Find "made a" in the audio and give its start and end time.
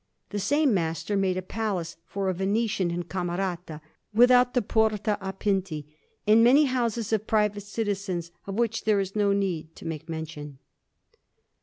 1.15-1.43